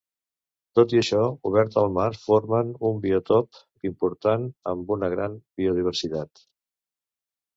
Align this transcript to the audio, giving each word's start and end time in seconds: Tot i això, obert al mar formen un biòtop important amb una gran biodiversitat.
Tot 0.77 0.93
i 0.93 0.99
això, 0.99 1.19
obert 1.49 1.75
al 1.81 1.91
mar 1.97 2.07
formen 2.21 2.71
un 2.89 2.97
biòtop 3.03 3.59
important 3.91 4.49
amb 4.73 4.91
una 4.97 5.11
gran 5.17 5.35
biodiversitat. 5.63 6.43